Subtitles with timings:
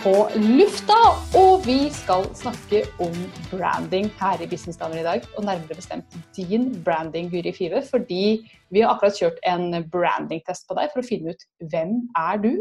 [0.00, 0.96] På lufta,
[1.36, 3.12] og vi skal snakke om
[3.50, 5.24] branding her i Businessdamer i dag.
[5.36, 8.40] Og nærmere bestemt din branding, Guri Five, fordi
[8.72, 12.54] vi har akkurat kjørt en brandingtest på deg for å finne ut hvem er du.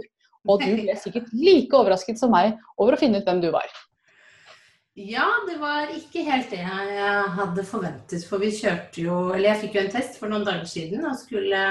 [0.49, 3.71] Og du ble sikkert like overrasket som meg over å finne ut hvem du var.
[4.99, 8.27] Ja, det var ikke helt det jeg hadde forventet.
[8.27, 11.15] For vi kjørte jo Eller jeg fikk jo en test for noen dager siden og
[11.21, 11.63] skulle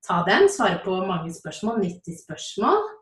[0.00, 0.48] ta den.
[0.48, 1.82] Svare på mange spørsmål.
[1.84, 3.01] 90 spørsmål.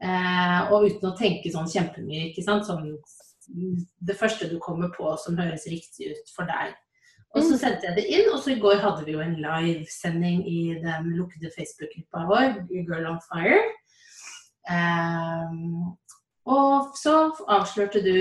[0.00, 2.68] Eh, og uten å tenke sånn kjempemye, ikke sant.
[2.68, 2.94] Sånn,
[4.06, 6.76] det første du kommer på som høres riktig ut for deg.
[7.30, 7.58] Og så mm.
[7.62, 11.12] sendte jeg det inn, og så i går hadde vi jo en livesending i den
[11.18, 13.60] lukkede Facebook-gruppa vår, Girl on Fire.
[14.70, 15.58] Eh,
[16.50, 18.14] og så avslørte du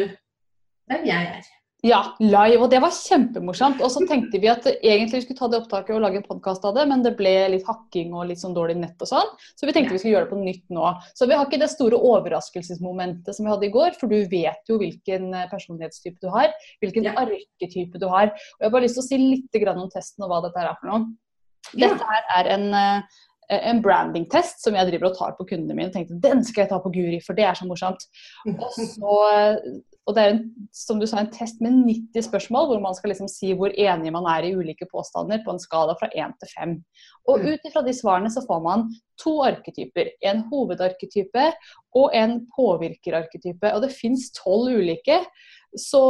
[0.89, 1.47] hvem jeg er.
[1.85, 2.57] Ja, live.
[2.59, 3.79] Og det var kjempemorsomt.
[3.85, 6.65] Og så tenkte vi at egentlig vi skulle ta det opptaket og lage en podkast
[6.67, 9.31] av det, men det ble litt hakking og litt sånn dårlig nett og sånn.
[9.55, 10.89] Så vi tenkte vi skulle gjøre det på nytt nå.
[11.15, 14.71] Så vi har ikke det store overraskelsesmomentet som vi hadde i går, for du vet
[14.71, 16.51] jo hvilken personlighetstype du har,
[16.83, 17.15] hvilken ja.
[17.23, 18.33] arketype du har.
[18.35, 20.75] Og jeg har bare lyst til å si litt om testen og hva dette er
[20.81, 21.07] for noe.
[21.79, 23.17] Dette her er en eh,
[23.49, 25.89] en branding-test som jeg driver og tar på kundene mine.
[25.89, 28.05] og tenkte den skal jeg ta på Guri, for det er så morsomt.
[28.45, 29.15] Og så
[30.09, 30.39] og det er en,
[30.73, 34.09] som du sa, en test med 90 spørsmål, hvor man skal liksom si hvor enig
[34.15, 36.73] man er i ulike påstander på en skala fra 1 til 5.
[37.29, 38.87] Og ut ifra de svarene så får man
[39.21, 40.09] to arketyper.
[40.25, 41.45] En hovedarketype
[42.01, 43.73] og en påvirkerarketype.
[43.75, 45.19] Og det fins tolv ulike.
[45.77, 46.01] Så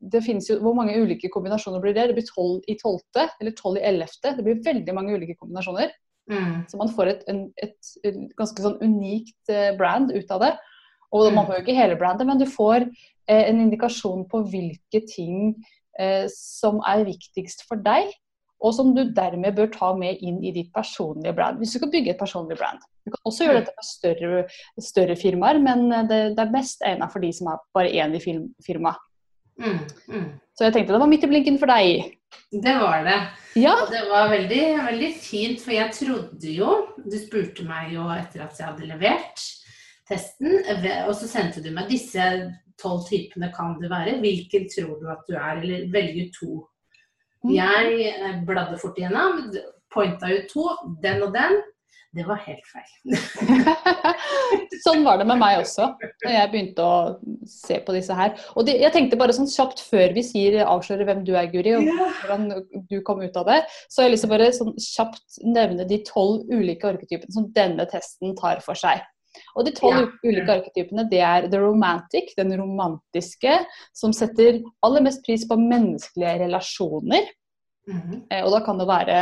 [0.00, 2.08] det finnes jo Hvor mange ulike kombinasjoner blir det?
[2.10, 4.34] Det blir tolv i tolvte, eller tolv i ellevte.
[4.34, 5.94] Det blir veldig mange ulike kombinasjoner.
[6.28, 6.64] Mm.
[6.68, 10.52] Så man får et, en, et, et ganske sånn unikt eh, brand ut av det.
[11.14, 11.46] Og man mm.
[11.48, 15.54] får jo ikke hele brandet, men du får eh, en indikasjon på hvilke ting
[15.98, 18.12] eh, som er viktigst for deg,
[18.58, 21.60] og som du dermed bør ta med inn i ditt personlige brand.
[21.60, 22.82] Hvis du skal bygge et personlig brand.
[23.06, 23.64] Du kan også gjøre mm.
[23.64, 24.44] dette med større,
[24.90, 28.16] større firmaer, men eh, det, det er best egnet for de som er bare én
[28.18, 28.22] i
[28.66, 29.04] firmaet.
[29.58, 29.78] Mm,
[30.14, 30.26] mm.
[30.54, 32.17] Så jeg tenkte det var midt i blinken for deg.
[32.50, 33.18] Det var det.
[33.60, 33.74] Ja.
[33.82, 36.70] Og det var veldig, veldig fint, for jeg trodde jo
[37.04, 39.44] Du spurte meg jo etter at jeg hadde levert
[40.08, 40.62] testen,
[41.04, 42.24] og så sendte du meg disse
[42.80, 44.18] tolv typene kan det være.
[44.22, 45.60] Hvilken tror du at du er?
[45.60, 46.62] Eller velge to.
[47.44, 47.52] Mm.
[47.54, 49.42] Jeg eh, bladde fort igjennom,
[49.92, 50.64] pointa ut to.
[51.02, 51.58] Den og den.
[52.16, 53.16] Det var helt feil.
[54.84, 55.90] sånn var det med meg også,
[56.22, 56.94] da jeg begynte å
[57.48, 58.32] se på disse her.
[58.56, 61.74] Og de, jeg tenkte bare sånn kjapt før vi sier avslører hvem du er, Guri,
[61.76, 62.48] og hvordan
[62.88, 63.58] du kom ut av det,
[63.92, 67.86] så har jeg lyst til bare sånn kjapt nevne de tolv ulike arketypene som denne
[67.92, 69.04] testen tar for seg.
[69.58, 70.08] Og de tolv ja.
[70.24, 73.60] ulike arketypene det er the romantic, den romantiske,
[73.92, 77.28] som setter aller mest pris på menneskelige relasjoner.
[77.88, 78.42] Mm -hmm.
[78.44, 79.20] Og da kan det være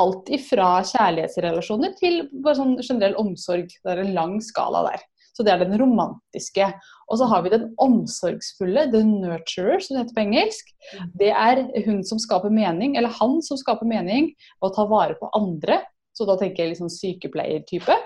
[0.00, 3.68] alt ifra kjærlighetsrelasjoner til bare sånn generell omsorg.
[3.68, 5.04] Det er en lang skala der.
[5.32, 6.66] Så det er den romantiske.
[7.08, 10.74] Og så har vi den omsorgsfulle, the nurturer, som det heter på engelsk.
[11.20, 15.16] Det er hun som skaper mening, eller han som skaper mening ved å ta vare
[15.20, 15.80] på andre.
[16.12, 17.96] Så da tenker jeg liksom sykepleiertype.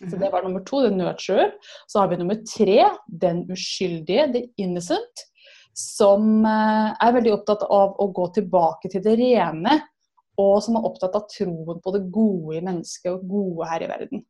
[0.00, 1.52] Så det var nummer to, the nurturer.
[1.86, 5.26] Så har vi nummer tre, den uskyldige, the innocent.
[5.76, 9.76] Som eh, er veldig opptatt av å gå tilbake til det rene.
[10.38, 13.88] Og som er opptatt av troen på det gode i mennesket og gode her i
[13.90, 14.22] verden.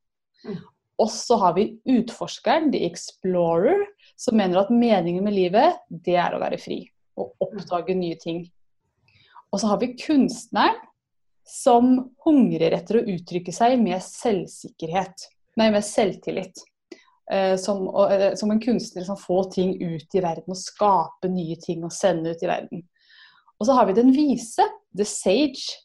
[0.47, 0.61] Mm.
[1.01, 3.87] Og så har vi utforskeren, the explorer,
[4.21, 6.83] som mener at meningen med livet, det er å være fri.
[7.21, 8.43] Og oppdage nye ting.
[9.51, 10.77] Og så har vi kunstneren,
[11.51, 15.25] som hungrer etter å uttrykke seg med selvsikkerhet.
[15.59, 16.61] Nei, med selvtillit.
[17.33, 21.57] Eh, som, eh, som, en kunstner som får ting ut i verden, og skape nye
[21.63, 22.85] ting og sende ut i verden.
[23.59, 24.67] Og så har vi den vise,
[24.97, 25.81] the sage,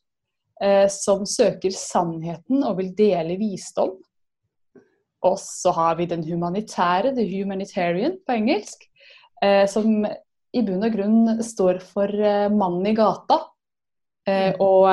[0.91, 3.89] som søker sannheten og vil dele visdom.
[5.25, 8.85] Og så har vi den humanitære, the humanitarian på engelsk,
[9.67, 12.07] som i bunn og grunn står for
[12.55, 13.41] mannen i gata.
[14.29, 14.61] Mm.
[14.63, 14.85] Og,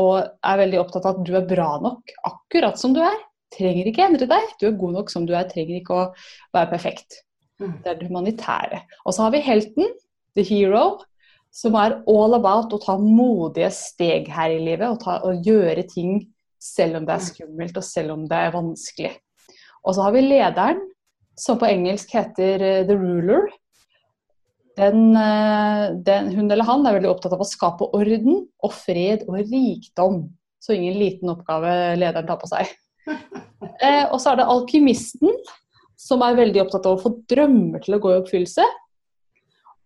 [0.00, 3.18] og er veldig opptatt av at du er bra nok akkurat som du er
[3.54, 4.54] trenger ikke endre deg.
[4.60, 6.06] Du er god nok som du er, trenger ikke å
[6.56, 7.20] være perfekt.
[7.60, 7.76] Mm.
[7.82, 8.82] Det er det humanitære.
[9.04, 9.90] Og så har vi helten,
[10.38, 11.00] the hero,
[11.50, 14.86] som er all about å ta modige steg her i livet.
[14.88, 16.20] Og, ta, og gjøre ting
[16.60, 17.28] selv om det er mm.
[17.30, 19.12] skummelt og selv om det er vanskelig.
[19.80, 20.82] Og så har vi lederen,
[21.40, 23.48] som på engelsk heter uh, the ruler.
[24.80, 29.26] den, eh, den, hun eller han er veldig opptatt av å skape orden og fred
[29.28, 30.22] og rikdom.
[30.60, 32.70] Så ingen liten oppgave lederen tar på seg.
[33.80, 35.30] Eh, og så er det alkymisten,
[35.96, 38.64] som er veldig opptatt av å få drømmer til å gå i oppfyllelse.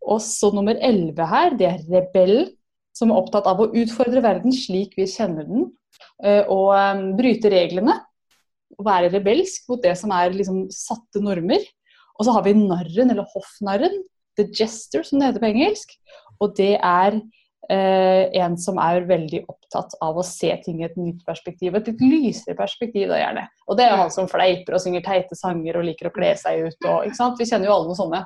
[0.04, 2.50] Og så nummer elleve her, det er rebellen,
[2.94, 5.70] som er opptatt av å utfordre verden slik vi kjenner den,
[6.22, 7.96] eh, og um, bryte reglene.
[8.74, 11.62] Å være rebelsk mot det som er liksom, satte normer.
[12.18, 14.02] Og så har vi narren, eller hoffnarren,
[14.38, 15.96] the jester, som det heter på engelsk.
[16.42, 17.18] Og det er
[17.70, 21.74] eh, en som er veldig opptatt av å se ting i et nytt perspektiv.
[21.74, 23.46] Et litt lysere perspektiv, da gjerne.
[23.66, 26.34] Og det er jo han som fleiper og synger teite sanger og liker å kle
[26.38, 26.78] seg ut.
[26.84, 27.38] Og, ikke sant?
[27.40, 28.24] Vi kjenner jo alle noen sånne.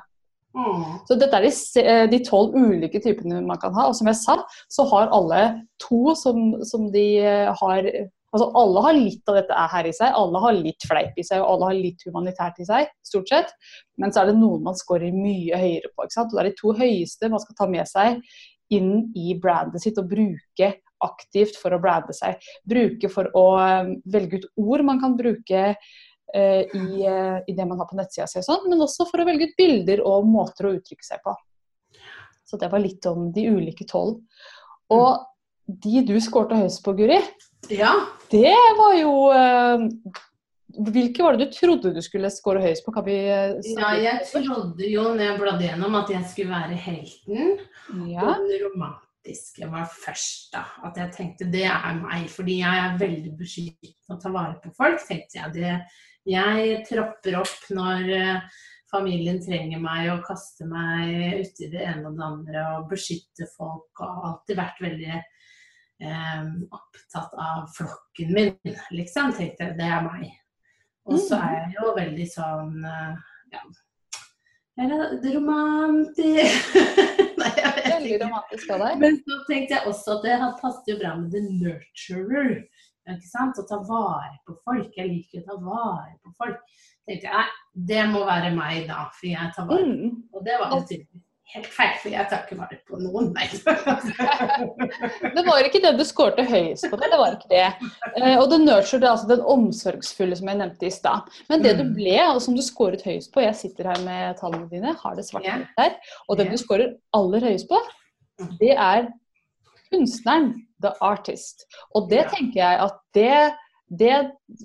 [0.57, 0.85] Mm.
[1.05, 1.45] Så dette er
[1.83, 3.89] eh, de tolv ulike typene man kan ha.
[3.89, 4.39] Og som jeg sa,
[4.71, 5.43] så har alle
[5.81, 7.91] to som, som de eh, har
[8.29, 11.41] Altså Alle har litt av dette her i seg, alle har litt fleip i seg
[11.41, 13.55] og alle har litt humanitært i seg, stort sett.
[13.97, 16.05] Men så er det noen man scorer mye høyere på.
[16.05, 16.29] ikke sant?
[16.29, 18.21] Og Det er de to høyeste man skal ta med seg
[18.77, 20.69] inn i brandet sitt og bruke
[21.01, 22.37] aktivt for å brande seg.
[22.69, 25.63] Bruke for å um, velge ut ord man kan bruke
[26.37, 29.49] i, uh, i, det man har på nettsida si, sånn, men også for å velge
[29.49, 31.33] ut bilder og måter å uttrykke seg på.
[32.45, 34.21] Så det var litt om de ulike tolv.
[34.93, 35.25] Og
[35.69, 37.19] de du skårte høyest på, Guri,
[37.69, 37.91] ja.
[38.33, 39.85] det var jo uh,
[40.89, 42.93] hvilke var det du trodde du skulle score høyest på?
[43.05, 47.55] Vi, uh, ja, jeg trodde jo når jeg bladde gjennom at jeg skulle være helten.
[48.09, 48.25] Ja.
[48.25, 50.63] Og den romantiske var først, da.
[50.83, 52.29] At jeg tenkte det er meg.
[52.29, 55.53] Fordi jeg er veldig beskyttende og tar vare på folk, tenkte jeg.
[55.53, 55.79] Det,
[56.25, 58.41] jeg tropper opp når uh,
[58.91, 63.91] familien trenger meg og kaster meg uti det ene og det andre og beskytter folk.
[63.99, 65.15] Og har alltid vært veldig
[66.01, 68.55] eh, opptatt av flokken min,
[68.91, 69.33] liksom.
[69.37, 70.29] Tenkte jeg, det er meg.
[71.09, 73.15] Og så er jeg jo veldig sånn eh,
[73.53, 73.61] ja,
[75.33, 76.75] romantisk
[77.57, 78.25] jeg vet veldig ikke.
[78.25, 78.99] romantisk av deg.
[79.03, 82.53] Men så tenkte jeg også at det passer jo bra med the nurturer.
[83.09, 83.57] Ikke sant?
[83.57, 84.91] Å ta vare på folk.
[84.97, 86.59] Jeg liker å ta vare på folk.
[87.09, 89.07] tenkte jeg, nei, Det må være meg, da.
[89.17, 90.21] For jeg tar vare på mm.
[90.33, 91.23] Og det var jo tydelig
[91.55, 93.47] helt feil, for jeg tar ikke vare på noen, nei.
[95.35, 97.91] det var ikke det du skårte høyest på, det, det var ikke det.
[98.19, 101.31] Eh, og det nurture, det er altså den omsorgsfulle som jeg nevnte i stad.
[101.49, 101.95] Men det du mm.
[101.97, 105.25] ble, og som du skåret høyest på, jeg sitter her med tallene dine, har det
[105.27, 105.65] svart yeah.
[105.79, 105.97] her,
[106.27, 107.81] og den du skårer aller høyest på,
[108.41, 108.53] mm.
[108.61, 109.09] det er
[109.89, 110.53] kunstneren,
[110.83, 111.65] the artist.
[111.97, 113.33] Og det tenker jeg at det
[113.89, 114.15] det,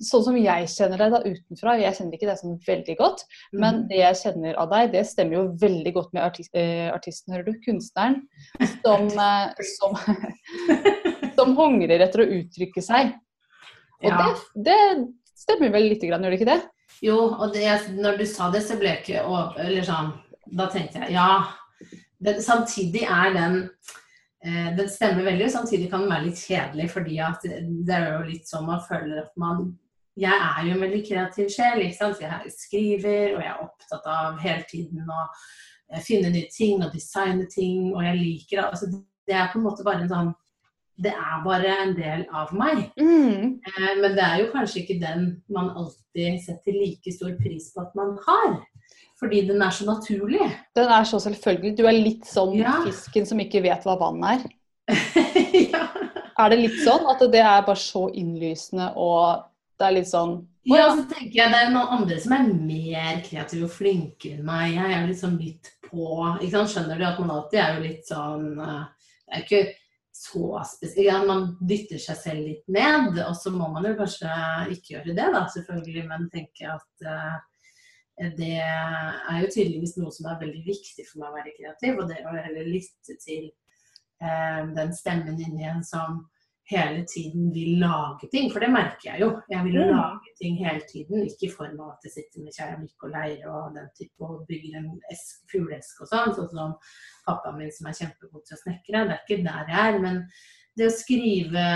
[0.05, 3.25] sånn som jeg kjenner deg da utenfra, jeg kjenner ikke deg sånn veldig godt,
[3.55, 3.59] mm.
[3.63, 7.33] men det jeg kjenner av deg, det stemmer jo veldig godt med artist, eh, artisten,
[7.33, 8.21] hører du, kunstneren,
[8.83, 9.97] som, eh, som,
[11.39, 13.15] som, hungrer etter å uttrykke seg.
[14.05, 14.21] Og ja.
[14.21, 14.79] det, det,
[15.45, 16.61] stemmer vel lite grann, gjør det ikke det?
[17.05, 19.25] Jo, og det, når du sa det, så ble jeg ikke
[19.65, 20.13] Eller sånn,
[20.57, 21.43] da tenkte jeg ja.
[22.25, 23.57] Det, samtidig er den
[24.45, 27.15] den stemmer veldig, samtidig kan den være litt kjedelig, fordi
[27.89, 29.71] det er jo litt sånn man føler at man
[30.15, 31.81] Jeg er jo en veldig kreativ sjel.
[31.83, 32.21] ikke sant?
[32.23, 35.23] Jeg skriver, og jeg er opptatt av hele tiden å
[35.91, 38.87] eh, finne nye ting og designe ting, og jeg liker altså,
[39.27, 40.31] Det er på en måte bare en sånn
[40.97, 42.85] det er bare en del av meg.
[43.01, 43.59] Mm.
[43.67, 47.83] Eh, men det er jo kanskje ikke den man alltid setter like stor pris på
[47.83, 48.61] at man har.
[49.25, 50.47] Fordi den er så naturlig.
[50.77, 51.77] Den er så selvfølgelig.
[51.79, 52.77] Du er litt sånn ja.
[52.85, 54.45] fisken som ikke vet hva vann er.
[55.73, 55.87] ja.
[56.35, 59.47] Er det litt sånn at det er bare så innlysende og
[59.79, 60.89] det er litt sånn oh, ja.
[60.93, 64.75] så tenker jeg det er noen andre som er mer kreative og flinkere enn meg.
[64.75, 66.11] Jeg er liksom litt på.
[66.41, 66.75] Ikke sant?
[66.75, 69.65] Skjønner du at man alltid er jo litt sånn eh, Det er ikke
[70.15, 71.09] så spesielt.
[71.09, 74.31] Ja, man dytter seg selv litt ned, og så må man jo kanskje
[74.77, 77.41] ikke gjøre det, da, selvfølgelig, men tenke at uh,
[78.15, 81.99] det er jo tydeligvis noe som er veldig viktig for meg å være kreativ.
[81.99, 83.49] Og det å heller lytte til
[84.23, 86.23] eh, den stemmen inni en som
[86.71, 88.51] hele tiden vil lage ting.
[88.53, 89.31] For det merker jeg jo.
[89.51, 89.91] Jeg vil mm.
[89.93, 91.25] lage ting hele tiden.
[91.27, 94.45] Ikke i form av at jeg sitter med keramikk og leire og den type og
[94.49, 96.37] bygger en esk, fugleeske og sånn.
[96.39, 96.77] Sånn som
[97.27, 99.09] pappaen min som er kjempegod til å snekre.
[99.09, 99.99] Det er ikke der jeg er.
[100.07, 100.23] Men
[100.79, 101.67] det å skrive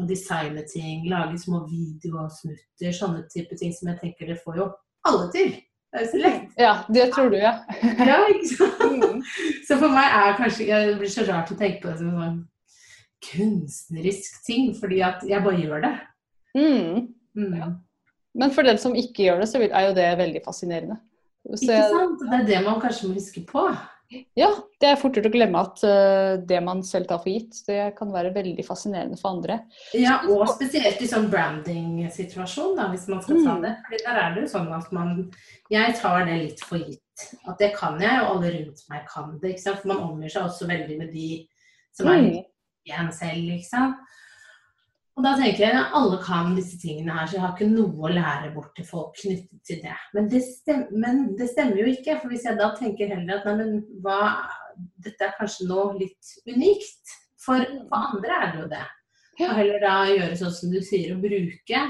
[0.00, 4.70] og designe ting, lage små videosnutter, sånne type ting som jeg tenker det får jo
[5.08, 5.52] alle til.
[5.92, 6.44] Det er jo så lett.
[6.56, 7.52] Ja, det tror du, ja.
[7.82, 8.80] ja, ikke sant?
[9.12, 9.20] Mm.
[9.66, 12.18] Så for meg er kanskje Det blir så rart å tenke på det som en
[12.18, 12.40] sånn
[13.22, 15.92] kunstnerisk ting, fordi at jeg bare gjør det.
[16.58, 17.08] Mm.
[17.38, 17.54] Mm.
[17.60, 17.68] Ja.
[18.34, 20.96] Men for den som ikke gjør det, så er jo det veldig fascinerende.
[21.44, 22.24] Så, ikke sant?
[22.24, 23.66] Det er det man kanskje må huske på.
[24.36, 24.48] Ja,
[24.80, 27.92] det er fort gjort å glemme at uh, det man selv tar for gitt, det
[27.98, 29.58] kan være veldig fascinerende for andre.
[29.96, 33.64] Ja, og spesielt i sånn branding-situasjon, da, hvis man skal ta mm.
[33.64, 33.72] det.
[33.86, 35.14] Fordi der er det jo sånn at man
[35.72, 37.26] Jeg tar det litt for gitt.
[37.48, 39.54] At det kan jeg, og alle rundt meg kan det.
[39.54, 39.82] ikke sant?
[39.82, 41.28] For man omgir seg også veldig med de
[41.96, 42.42] som er mm.
[42.98, 43.96] en selv, liksom.
[45.22, 48.08] Og da tenker jeg at alle kan disse tingene her, så jeg har ikke noe
[48.08, 49.92] å lære bort til folk knyttet til det.
[50.16, 52.16] Men det, stemmer, men det stemmer jo ikke.
[52.18, 54.16] For hvis jeg da tenker heller at nei, men hva,
[55.06, 57.12] dette er kanskje noe litt unikt.
[57.38, 57.62] For,
[57.92, 58.82] for andre er det jo det.
[59.46, 61.84] Og heller da gjøre sånn som du sier, å bruke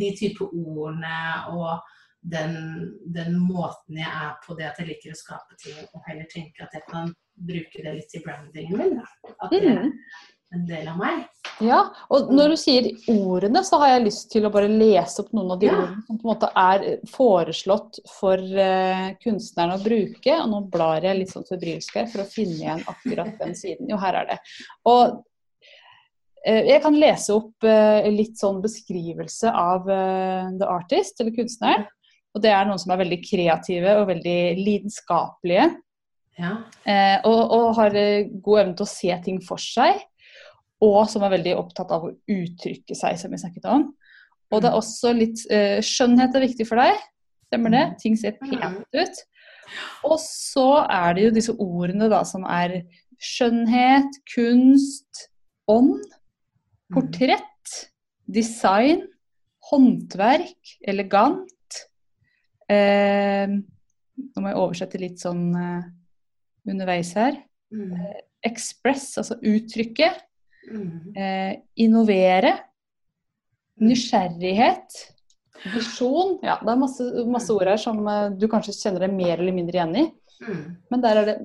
[0.00, 1.20] de type ordene
[1.52, 1.92] og
[2.32, 2.56] den,
[3.12, 6.64] den, måten jeg er på, det at jeg liker å skape ting, og heller tenke
[6.64, 7.12] at jeg kan
[7.52, 8.98] bruke det litt i brandingen min.
[9.04, 9.36] Da.
[9.36, 9.92] At mm
[10.54, 11.26] en del av meg.
[11.64, 11.78] Ja,
[12.14, 15.54] og når du sier ordene, så har jeg lyst til å bare lese opp noen
[15.54, 15.74] av de ja.
[15.74, 20.36] ordene som på en måte er foreslått for uh, kunstneren å bruke.
[20.38, 23.90] Og nå blar jeg litt sånn febrilsk her for å finne igjen akkurat den siden.
[23.90, 24.38] Jo, her er det.
[24.88, 27.68] Og uh, jeg kan lese opp
[28.14, 31.88] litt sånn beskrivelse av the artist, eller kunstneren.
[32.36, 35.72] Og det er noen som er veldig kreative og veldig lidenskapelige.
[36.38, 36.52] Ja.
[37.26, 37.96] Og, og har
[38.44, 40.04] god evne til å se ting for seg
[40.84, 43.88] og som er veldig opptatt av å uttrykke seg, som vi snakket om.
[44.48, 44.80] Og det er mm.
[44.80, 47.00] også litt uh, Skjønnhet er viktig for deg.
[47.48, 47.82] Stemmer det?
[47.90, 47.96] Mm.
[48.02, 48.78] Ting ser pent mm.
[48.94, 49.20] ut.
[50.08, 52.80] Og så er det jo disse ordene da som er
[53.18, 55.26] skjønnhet, kunst,
[55.68, 56.04] ånd,
[56.94, 57.74] portrett,
[58.30, 59.02] design,
[59.68, 61.82] håndverk, elegant.
[62.70, 65.90] Eh, nå må jeg oversette litt sånn eh,
[66.68, 67.36] underveis her.
[67.74, 68.16] Eh,
[68.48, 70.24] Express, altså uttrykket.
[70.68, 71.14] Mm.
[71.16, 71.52] Eh,
[71.84, 72.54] innovere.
[73.80, 74.98] Nysgjerrighet.
[75.74, 76.38] Visjon.
[76.42, 79.54] Ja, det er masse, masse ord her som uh, du kanskje kjenner deg mer eller
[79.54, 80.04] mindre igjen i.
[80.44, 80.60] Mm.
[80.92, 81.38] Men der er det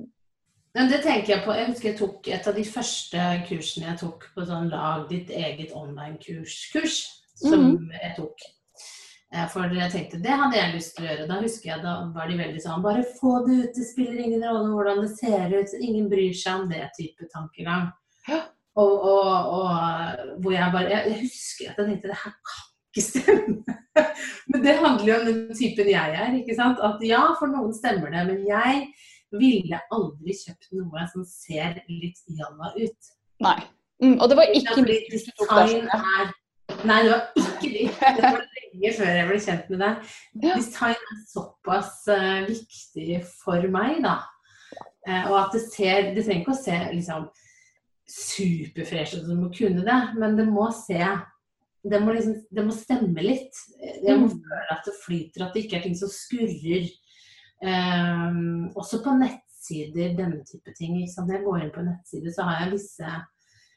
[0.74, 1.54] men det tenker jeg på.
[1.54, 5.28] Jeg husker jeg tok et av de første kursene jeg tok på sånn lag ditt
[5.30, 6.96] eget online-kurs, kurs,
[7.38, 7.92] som mm.
[7.94, 8.42] jeg tok.
[9.34, 11.28] Eh, for jeg tenkte det hadde jeg lyst til å gjøre.
[11.30, 14.42] Da husker jeg da var de veldig sånn Bare få det ut, det spiller ingen
[14.42, 15.76] rolle hvordan det ser ut.
[15.78, 17.92] Ingen bryr seg om det type tankegang.
[18.26, 18.42] Ja.
[18.74, 19.68] Og, og, og,
[20.42, 23.76] hvor jeg bare Jeg husker at jeg tenkte det her kan ikke stemme.
[24.50, 26.34] Men det handler jo om den typen jeg er.
[26.40, 26.82] ikke sant?
[26.82, 28.24] At ja, for noen stemmer det.
[28.30, 28.86] Men jeg
[29.38, 33.12] ville aldri kjøpt noe som ser litt jalla ut.
[33.44, 33.58] Nei.
[34.02, 36.32] Mm, og det var ikke mitt design er
[36.88, 37.98] Nei, det var ikke ditt.
[38.00, 40.12] Det var lenge før jeg ble kjent med deg.
[40.42, 44.16] Design er såpass uh, viktig for meg, da.
[45.04, 47.26] Uh, og at det ser Det trenger ikke å se liksom
[48.10, 51.00] superfresh at du må kunne det, men det må se
[51.84, 53.58] det må, liksom, det må stemme litt.
[53.76, 54.36] Jeg må mm.
[54.40, 56.86] føle at det flyter, at det ikke er ting som skurrer.
[57.64, 60.96] Um, også på nettsider, denne type ting.
[61.02, 63.12] Når jeg går inn på en nettside, så har jeg visse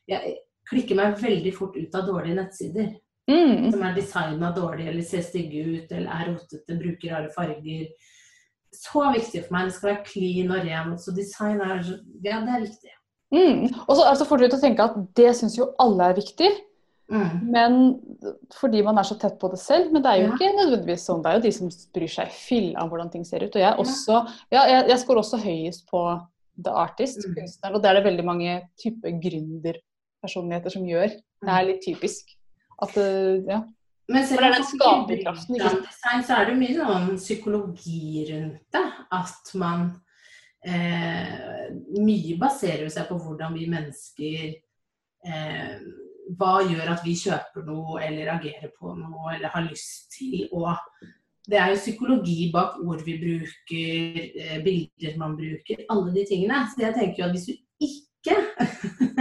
[0.08, 0.38] Jeg
[0.72, 2.94] klikker meg veldig fort ut av dårlige nettsider.
[3.28, 3.74] Mm.
[3.74, 7.90] Som er designa dårlig, eller ser stygge ut, eller er rotete, bruker rare farger.
[8.72, 9.68] Så viktig for meg.
[9.68, 10.96] Det skal være clean og ren.
[10.96, 11.84] Så design er
[12.24, 12.97] Ja, det er viktig.
[13.34, 13.68] Mm.
[13.84, 16.50] Og så altså, får du til å tenke at det syns jo alle er viktig.
[17.08, 17.52] Mm.
[17.54, 17.76] Men
[18.58, 19.92] fordi man er så tett på det selv.
[19.94, 20.34] Men det er jo ja.
[20.36, 21.22] ikke nødvendigvis sånn.
[21.24, 23.54] Det er jo de som bryr seg fill av hvordan ting ser ut.
[23.54, 26.04] Og jeg, også, ja, jeg, jeg scorer også høyest på
[26.58, 27.38] The Artist, mm.
[27.38, 27.78] kunstneren.
[27.78, 31.16] Og det er det veldig mange type gründerpersonligheter som gjør.
[31.44, 32.36] Det er litt typisk.
[32.78, 33.10] At, det
[33.50, 33.64] ja.
[34.08, 38.84] Men selv om man ikke design, så er det mye sånn psykologi rundt det.
[39.12, 39.90] At man
[40.66, 44.48] eh, Mye baserer seg på hvordan vi mennesker
[45.28, 45.78] eh,
[46.38, 50.76] Hva gjør at vi kjøper noe eller agerer på noe eller har lyst til å
[51.48, 56.66] Det er jo psykologi bak ord vi bruker, eh, bilder man bruker, alle de tingene.
[56.68, 57.54] Så jeg tenker jo at hvis du
[57.88, 58.36] ikke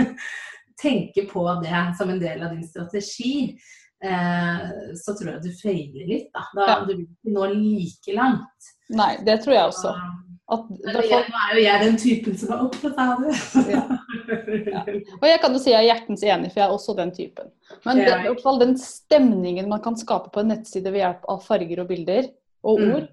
[0.83, 3.55] tenker på det som en del av din strategi,
[4.03, 4.65] eh,
[4.99, 6.29] så tror jeg du feiler litt.
[6.35, 6.79] Da, da ja.
[6.83, 8.73] du vil ikke nå like langt.
[8.91, 9.95] Nei, det tror jeg også.
[10.47, 13.37] At, Nå er jo jeg den typen som er opptatt av det.
[13.73, 13.87] ja.
[14.67, 14.81] Ja.
[14.87, 17.51] Og jeg kan jo si jeg er hjertens enig, for jeg er også den typen.
[17.87, 21.29] Men det, i hvert fall den stemningen man kan skape på en nettside ved hjelp
[21.31, 22.29] av farger og bilder
[22.67, 22.91] og mm.
[22.97, 23.07] ord,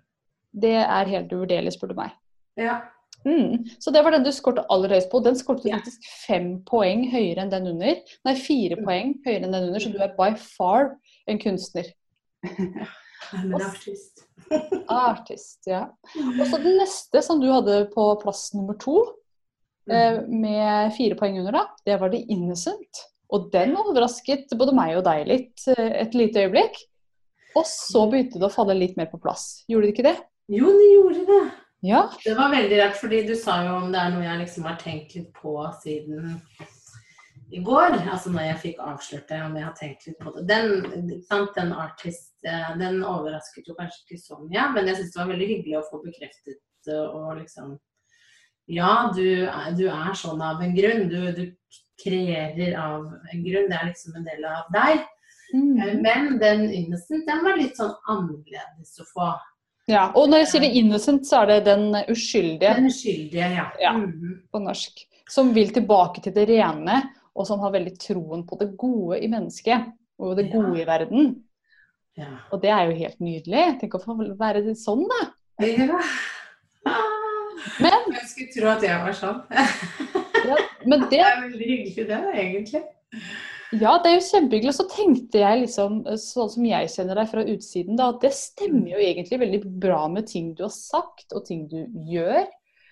[0.64, 2.16] det er helt uvurderlig, spør du meg.
[2.60, 2.80] Ja.
[3.26, 3.64] Mm.
[3.80, 5.22] Så det var den du skårte aller høyest på.
[5.26, 5.78] Den skårte ja.
[5.80, 8.02] faktisk fem poeng høyere enn den under.
[8.28, 8.84] Nei, fire mm.
[8.88, 10.94] poeng høyere enn den under, så du er by far
[11.30, 11.94] en kunstner.
[13.32, 14.26] I'm an artist.
[14.88, 15.86] artist, ja.
[16.18, 19.00] Og så den neste som du hadde på plass nummer to,
[19.90, 20.30] eh, mm.
[20.44, 23.04] med fire poeng under, da, det var The Innocent.
[23.34, 26.78] Og den overrasket både meg og deg litt eh, et lite øyeblikk.
[27.58, 29.64] Og så begynte det å falle litt mer på plass.
[29.70, 30.18] Gjorde det ikke det?
[30.54, 31.44] Jo, det gjorde det.
[31.84, 32.06] Ja.
[32.24, 34.78] Det var veldig rart, fordi du sa jo om det er noe jeg liksom har
[34.80, 36.38] tenkt litt på siden
[37.54, 37.96] i går.
[38.12, 40.44] Altså når jeg fikk avslørt det, om jeg har tenkt litt på det.
[40.50, 45.14] Den, sant, den artist, eh, den overrasket jo kanskje ikke så mye, men jeg syns
[45.16, 47.76] det var veldig hyggelig å få bekreftet eh, og liksom
[48.72, 51.10] Ja, du er, du er sånn av en grunn.
[51.12, 51.44] Du, du
[52.04, 53.68] kreerer av en grunn.
[53.70, 55.02] Det er liksom en del av deg.
[55.54, 55.74] Mm.
[55.84, 59.32] Eh, Men den innocent, den var litt sånn annerledes å få.
[59.92, 60.06] ja.
[60.16, 63.68] Og når jeg sier det innocent, så er det den uskyldige Den uskyldige, ja.
[63.84, 63.92] Ja.
[64.00, 64.40] Mhm.
[64.52, 65.04] på norsk.
[65.30, 67.02] Som vil tilbake til det rene,
[67.36, 69.90] og som har veldig troen på det gode i mennesket.
[70.22, 70.58] Og det Ja.
[70.58, 71.44] gode i verden.
[72.18, 72.28] ja.
[72.52, 73.80] Og det er jo helt nydelig.
[73.82, 75.22] Tenk å få være sånn, da.
[75.66, 76.00] ja.
[77.80, 79.42] Men, Jeg skulle tro at jeg var sånn.
[80.50, 82.82] ja, men Det det er veldig hyggelig, det, egentlig.
[83.74, 84.74] Ja, det er jo kjempehyggelig.
[84.74, 88.34] Og så tenkte jeg liksom, sånn som jeg kjenner deg fra utsiden, da, at det
[88.38, 91.80] stemmer jo egentlig veldig bra med ting du har sagt, og ting du
[92.12, 92.44] gjør.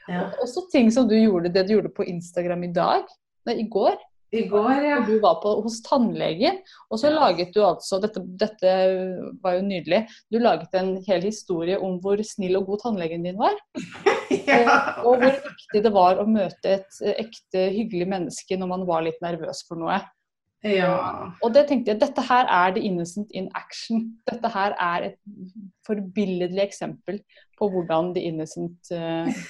[0.09, 0.23] Ja.
[0.31, 3.11] Og også ting som du gjorde, det du gjorde på Instagram i dag.
[3.45, 3.99] Nei, i går.
[4.31, 4.99] I går, ja.
[5.07, 8.75] Du var på, hos tannlegen, og så laget du altså dette, dette
[9.43, 10.05] var jo nydelig.
[10.31, 13.57] Du laget en hel historie om hvor snill og god tannlegen din var.
[14.47, 14.77] ja.
[15.03, 19.03] Og hvor viktig det var å møte et eh, ekte hyggelig menneske når man var
[19.03, 19.99] litt nervøs for noe.
[20.63, 20.93] ja.
[21.43, 24.13] Og det tenkte jeg, dette her er the innocent in action.
[24.31, 25.19] Dette her er et
[25.87, 27.19] forbilledlig eksempel
[27.59, 29.43] på hvordan the innocent eh,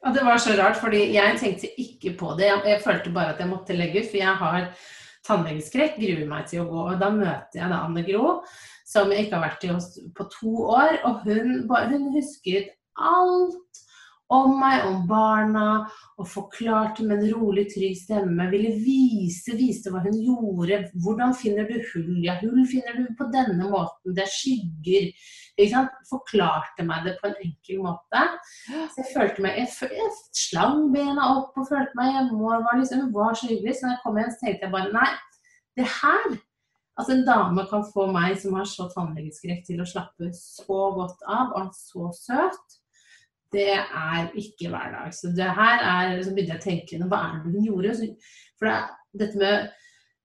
[0.00, 2.48] Og det var så rart, fordi jeg tenkte ikke på det.
[2.48, 4.68] Jeg, jeg følte bare at jeg måtte legge ut, for jeg har
[5.28, 6.84] tannlegeskrekk, gruer meg til å gå.
[6.92, 8.38] Og da møter jeg da Anne Gro,
[8.88, 11.02] som jeg ikke har vært i hos på to år.
[11.08, 13.84] Og hun, hun husket alt
[14.30, 15.66] om meg, om barna,
[16.20, 18.46] og forklarte med en rolig, trygg stemme.
[18.52, 20.84] Ville vise, vise hva hun gjorde.
[21.02, 22.20] Hvordan finner du hull?
[22.24, 24.14] Ja, hull finner du på denne måten.
[24.14, 25.10] Det er skygger.
[26.10, 28.22] Forklarte meg det på en enkel måte.
[28.66, 32.38] Så jeg følte meg, jeg, jeg slang bena opp og følte meg hjemme.
[32.40, 33.76] og var liksom, var så hyggelig.
[33.78, 35.10] Så når jeg kom hjem, så tenkte jeg bare nei,
[35.78, 36.38] det her
[36.98, 41.22] Altså en dame kan få meg som har så tannlegeskrekk til å slappe så godt
[41.24, 42.74] av, og er så søt.
[43.54, 45.14] Det er ikke hver dag.
[45.16, 48.10] Så det her er Så begynte jeg å tenke hva er det hun gjorde?
[48.60, 48.76] For det,
[49.22, 49.70] dette med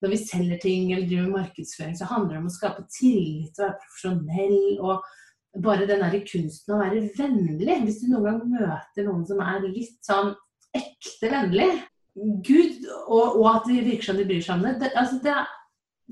[0.04, 3.64] når vi selger ting eller driver markedsføring, så handler det om å skape tillit og
[3.66, 4.60] være profesjonell.
[4.84, 5.14] og
[5.64, 7.82] bare den der kunsten å være vennlig.
[7.86, 10.34] Hvis du noen gang møter noen som er litt sånn
[10.76, 11.70] ekte vennlig
[12.16, 15.36] Gud, og, og at de virker som de bryr seg om det, det, altså det,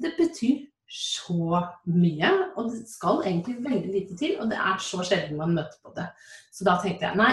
[0.04, 2.32] det betyr så mye.
[2.58, 5.94] Og det skal egentlig veldig lite til, og det er så sjelden man møter på
[5.96, 6.10] det.
[6.54, 7.32] Så da tenkte jeg nei,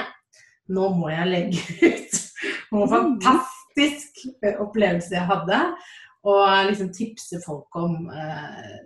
[0.70, 2.20] nå må jeg legge ut
[2.72, 4.22] noen fantastisk
[4.62, 5.60] opplevelse jeg hadde.
[6.30, 8.80] Og liksom tipse folk om eh,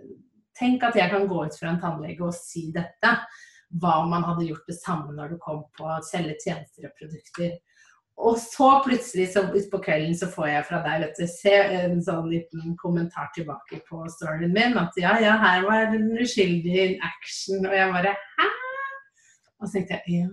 [0.55, 3.13] Tenk at jeg kan gå ut fra en tannlege og si dette.
[3.81, 6.93] Hva om man hadde gjort det samme når det kom på å selge tjenester og
[6.99, 7.55] produkter.
[8.15, 11.97] Og så plutselig så på kvelden så får jeg fra deg vet du, se en
[12.03, 14.77] sånn liten kommentar tilbake på storyen min.
[14.79, 17.65] At ja, ja, her var den uskyldig action.
[17.67, 18.47] Og jeg bare hæ?
[19.59, 20.29] Og så tenkte jeg ja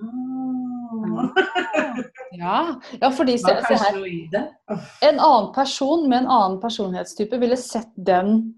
[2.38, 2.56] Ja,
[3.00, 3.98] ja fordi se, se her.
[5.02, 8.54] En annen person med en annen personlighetstype ville sett den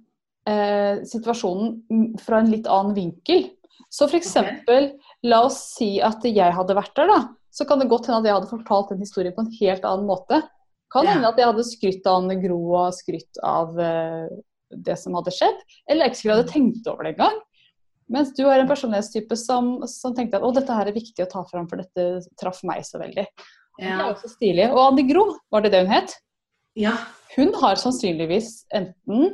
[0.48, 3.48] eh, situasjonen fra en litt annen vinkel.
[3.92, 4.92] Så for eksempel,
[5.26, 7.20] la oss si at jeg hadde vært der, da.
[7.54, 10.08] Så kan det godt hende at jeg hadde fortalt den historien på en helt annen
[10.08, 10.40] måte.
[10.92, 14.26] Kan hende at jeg hadde skrytt av Anne Gro og skrytt av eh,
[14.74, 15.60] det som hadde skjedd.
[15.90, 17.38] Eller jeg ikke hadde tenkt over det engang.
[18.14, 21.30] Mens du er en personlighetstype som, som tenkte at å, dette her er viktig å
[21.30, 23.24] ta fram, for dette traff meg så veldig.
[23.78, 24.68] Det er også stilig.
[24.70, 26.18] Og Anne Gro, var det det hun het?
[26.78, 26.96] ja.
[27.34, 29.32] Hun har sannsynligvis enten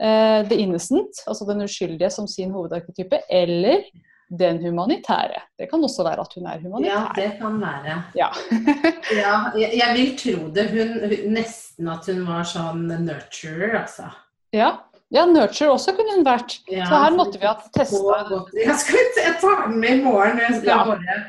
[0.00, 3.84] eh, The Innocent, altså den uskyldige, som sin hovedarketype, eller
[4.30, 5.40] den humanitære.
[5.58, 6.92] Det kan også være at hun er humanitær.
[6.92, 7.96] Ja, det kan være.
[8.14, 8.28] Ja.
[9.20, 10.68] Ja, jeg, jeg vil tro det.
[10.70, 14.06] Hun, hun, nesten at hun var sånn nurturer, altså.
[14.54, 14.68] ja.
[15.10, 16.60] ja, nurture også kunne hun vært.
[16.70, 18.20] Ja, Så her måtte vi ha testa.
[18.54, 19.10] Jeg skal
[19.42, 20.38] tar den med i morgen.
[20.38, 20.84] Jeg skal Ja.
[20.92, 21.22] bare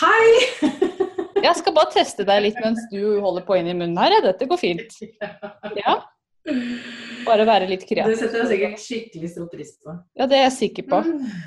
[0.00, 0.70] Hei!
[1.42, 4.12] Jeg skal bare teste deg litt mens du holder på inn i munnen her.
[4.16, 4.20] ja.
[4.30, 4.96] Dette går fint.
[5.84, 6.00] Ja.
[7.26, 8.14] Bare være litt kreativ.
[8.14, 9.94] Det setter jeg sikkert skikkelig stor pris på.
[10.16, 11.00] Ja, det er jeg sikker på.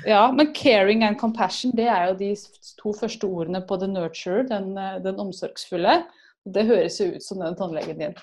[0.06, 2.30] Ja, men caring and compassion, det er jo de
[2.78, 6.04] to første ordene på the nurture, den, eh, den omsorgsfulle.
[6.44, 8.18] Det høres jo ut som den tannlegen din.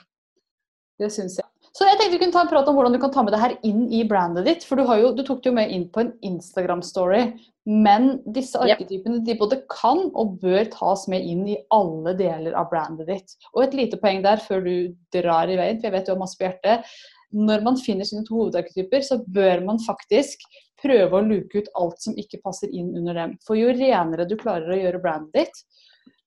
[1.02, 1.51] Det syns jeg.
[1.72, 3.40] Så jeg tenkte vi kunne ta en prat om hvordan du kan ta med det
[3.40, 4.66] her inn i brandet ditt.
[4.68, 7.22] For du, har jo, du tok det jo med inn på en Instagram-story.
[7.70, 12.72] Men disse arketypene de både kan og bør tas med inn i alle deler av
[12.74, 13.36] brandet ditt.
[13.54, 14.74] Og et lite poeng der før du
[15.16, 16.94] drar i veien, for jeg vet du har masse på hjertet.
[17.32, 20.42] når man finner sine to hovedarketyper, så bør man faktisk
[20.82, 23.38] prøve å luke ut alt som ikke passer inn under dem.
[23.48, 25.62] For jo renere du klarer å gjøre brandet ditt,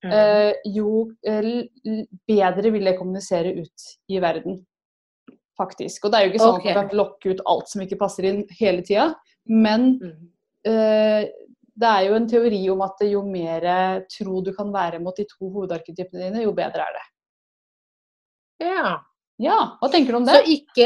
[0.06, 0.14] mm.
[0.16, 4.62] eh, jo eh, bedre vil det kommunisere ut i verden.
[5.58, 6.04] Faktisk.
[6.04, 6.72] Og det er jo ikke sånn okay.
[6.72, 9.12] at man kan lokke ut alt som ikke passer inn hele tida,
[9.46, 10.20] men mm.
[10.70, 11.30] eh,
[11.74, 13.66] det er jo en teori om at jo mer
[14.10, 17.08] tro du kan være mot de to hovedarketypene dine, jo bedre er det.
[18.64, 18.94] Ja.
[19.42, 20.34] Ja, Hva tenker du om det?
[20.36, 20.84] Så ikke,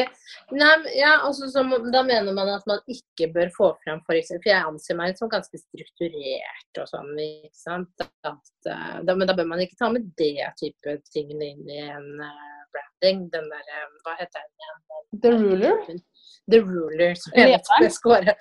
[0.57, 1.61] nei, ja, altså, så,
[1.93, 5.19] da mener man at man ikke bør få fram for For, for jeg anser meg
[5.19, 7.13] som ganske strukturert og sånn.
[7.21, 8.07] ikke sant?
[8.25, 11.83] At, uh, da, men da bør man ikke ta med det type tingene inn i
[11.91, 13.27] en uh, branding.
[13.33, 14.81] Den der, uh, hva heter den igjen?
[15.23, 16.01] The Ruler?
[16.49, 18.35] The Ruler, som jeg vet jeg scorer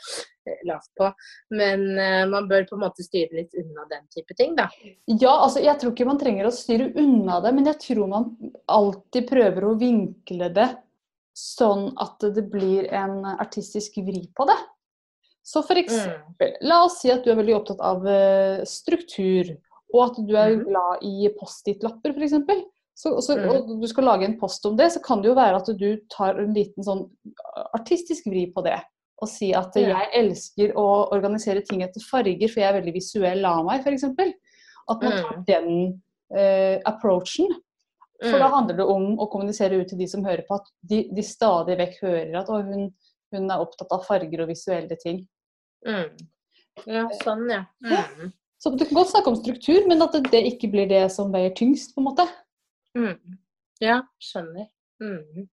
[0.67, 1.09] lavt på.
[1.59, 4.69] Men uh, man bør på en måte styre litt unna den type ting, da.
[5.05, 8.31] Ja, altså jeg tror ikke man trenger å styre unna det, men jeg tror man
[8.71, 10.69] alltid prøver å vinkle det
[11.37, 14.57] sånn at det blir en artistisk vri på det.
[15.47, 15.83] Så for mm.
[15.83, 16.65] eksempel, mm.
[16.67, 18.07] la oss si at du er veldig opptatt av
[18.67, 19.53] struktur,
[19.93, 20.65] og at du er mm.
[20.67, 22.65] glad i Post-It-lapper, f.eks.
[22.97, 23.47] Så, så, mm.
[23.51, 25.89] og du skal lage en post om det, så kan det jo være at du
[26.09, 27.03] tar en liten sånn
[27.77, 28.79] artistisk vri på det.
[29.21, 33.45] Og si at jeg elsker å organisere ting etter farger, for jeg er veldig visuell
[33.49, 34.07] av meg, f.eks.
[34.89, 35.43] At man tar mm.
[35.45, 35.69] den
[36.33, 37.53] eh, approachen.
[38.23, 38.41] For mm.
[38.41, 41.25] da handler det om å kommunisere ut til de som hører på, at de, de
[41.25, 42.89] stadig vekk hører at hun,
[43.35, 45.21] hun, er opptatt av farger og visuelle ting.
[45.85, 46.25] Mm.
[46.89, 47.61] Ja, sånn, ja.
[47.85, 48.33] Mm.
[48.57, 51.53] Så du kan godt snakke om struktur, men at det ikke blir det som veier
[51.57, 52.25] tyngst, på en måte.
[52.97, 53.37] Mm.
[53.83, 54.71] Ja, skjønner.
[55.03, 55.45] Mm.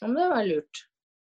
[0.00, 0.82] Ja, men det var lurt.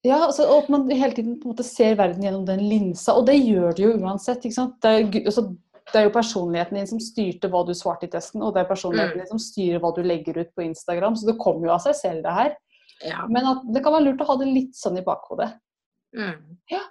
[0.05, 3.17] Ja, altså, og at man hele tiden på en måte ser verden gjennom den linsa.
[3.19, 4.45] Og det gjør det jo uansett.
[4.45, 4.77] ikke sant?
[4.83, 5.49] Det er, altså,
[5.89, 8.69] det er jo personligheten din som styrte hva du svarte i testen, og det er
[8.69, 9.23] personligheten mm.
[9.23, 11.17] din som styrer hva du legger ut på Instagram.
[11.19, 12.55] Så det kommer jo av seg selv, det her.
[13.09, 13.25] Ja.
[13.31, 15.51] Men det kan være lurt å ha det litt sånn i bakhodet.
[16.15, 16.57] Mm.
[16.71, 16.83] Ja.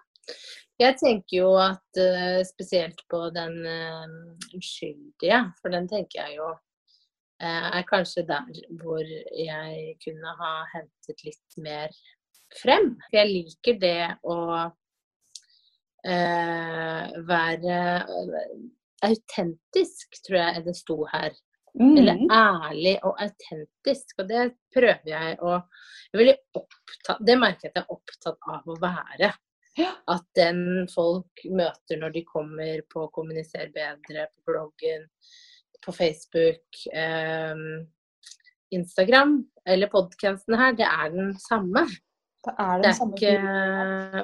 [0.79, 4.05] Jeg tenker jo at uh, spesielt på den uh,
[4.55, 6.53] uskyldige, for den tenker jeg jo
[7.47, 11.95] er kanskje der hvor jeg kunne ha hentet litt mer
[12.63, 12.97] frem.
[13.13, 14.39] Jeg liker det å
[16.07, 18.57] eh, være eh,
[19.09, 21.37] autentisk, tror jeg det sto her.
[21.79, 21.97] Mm.
[22.01, 24.17] Eller ærlig og autentisk.
[24.19, 25.61] Og det prøver jeg å
[26.17, 29.35] jeg opptatt, Det merker jeg at jeg er opptatt av å være.
[29.79, 29.93] Ja.
[30.11, 35.05] At den folk møter når de kommer på Kommuniser bedre på bloggen,
[35.85, 37.55] på Facebook, eh,
[38.71, 41.87] Instagram eller podkasten her, det er den samme.
[42.45, 43.33] Det er den det er samme ikke,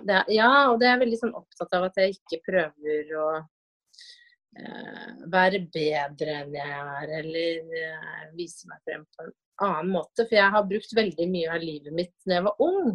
[0.07, 3.31] det er, Ja, og det er veldig sånn opptatt av at jeg ikke prøver å
[4.59, 10.25] eh, være bedre enn jeg er, eller eh, vise meg frem på en annen måte.
[10.25, 12.95] For jeg har brukt veldig mye av livet mitt når jeg var ung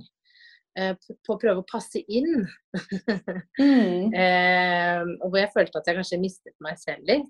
[0.79, 2.45] eh, på å prøve å passe inn.
[3.59, 4.13] mm.
[4.13, 7.29] eh, og hvor jeg følte at jeg kanskje mistet meg selv litt.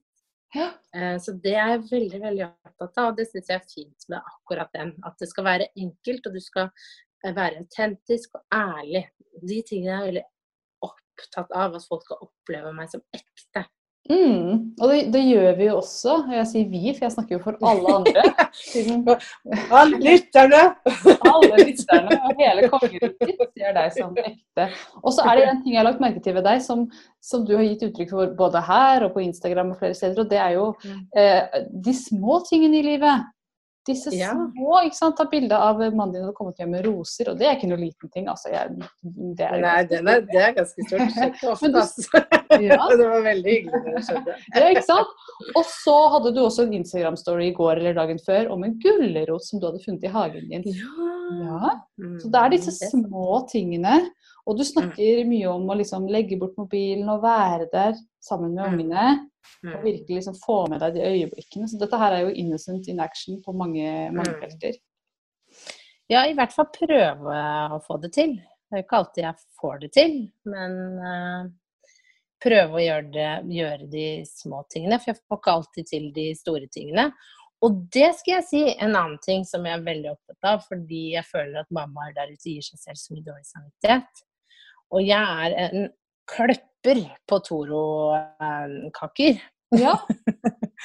[0.56, 0.70] Ja.
[0.96, 4.10] Eh, så det er jeg veldig veldig opptatt av, og det syns jeg er fint
[4.10, 4.96] med akkurat den.
[5.06, 9.04] At det skal være enkelt, og du skal eh, være autentisk og ærlig.
[9.40, 10.26] De tingene er jeg veldig
[10.90, 13.68] opptatt av, at folk skal oppleve meg som ekte.
[14.10, 16.16] Mm, og det, det, gjør vi jo også.
[16.34, 18.24] Jeg sier vi, for jeg snakker jo for alle andre.
[18.72, 19.04] Siden,
[19.70, 20.62] alle lytterne!
[21.30, 24.66] alle lytterne og hele kongeriket ser deg som ekte.
[25.04, 26.88] Og så er det en ting jeg har lagt merke til ved deg, som,
[27.22, 30.34] som, du har gitt uttrykk for både her og på Instagram og flere steder, og
[30.34, 31.04] det er jo mm.
[31.22, 33.30] eh, de små tingene i livet.
[33.88, 34.34] Disse ja.
[34.36, 37.48] små ikke sant, Ta bilde av mannen din og kommet hjem med roser, og det
[37.48, 38.28] er ikke noe liten ting.
[38.32, 38.52] altså.
[38.52, 38.76] Jeg,
[39.38, 41.16] det er Nei, det er, det er ganske stort.
[41.16, 42.24] Sjekk ofte, altså.
[42.60, 42.80] Ja.
[43.00, 44.38] det var veldig hyggelig det skjedde.
[44.58, 45.26] ja, ikke sant?
[45.54, 49.48] Og så hadde du også en Instagram-story i går eller dagen før om en gulrot
[49.48, 50.68] som du hadde funnet i hagen din.
[50.70, 51.10] Ja.
[51.40, 51.76] ja.
[52.22, 54.02] Så det er disse mm, små tingene.
[54.50, 58.66] Og du snakker mye om å liksom legge bort mobilen og være der sammen med
[58.66, 58.72] mm.
[58.74, 59.29] ungene.
[59.64, 59.84] Og mm.
[59.84, 61.68] virkelig liksom få med deg de øyeblikkene.
[61.68, 64.44] Så dette her er jo innocent in action på mange, mange mm.
[64.44, 64.78] felter.
[66.10, 67.40] Ja, i hvert fall prøve
[67.76, 68.38] å få det til.
[68.40, 70.16] Det er jo ikke alltid jeg får det til,
[70.50, 71.50] men uh,
[72.42, 75.00] prøve å gjøre, det, gjøre, de små tingene.
[75.02, 77.10] For jeg får ikke alltid til de store tingene.
[77.66, 81.02] Og det skal jeg si, en annen ting som jeg er veldig opptatt av, fordi
[81.18, 84.24] jeg føler at mammaer der ute gir seg selv så mye dårlig samvittighet.
[84.96, 85.90] Og jeg er en
[86.30, 89.42] kløpp klipper på Toro-kaker.
[89.70, 90.08] Ja.